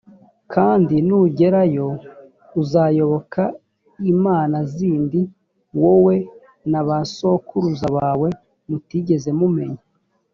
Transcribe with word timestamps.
kandi 0.53 0.95
nugerayo, 1.07 1.87
uzayoboka 2.61 3.43
imana 4.13 4.57
zindi 4.73 5.21
wowe 5.81 6.15
n’abasokuruza 6.71 7.87
bawe 7.97 8.27
mutigeze 8.69 9.29
mumenya: 9.39 9.83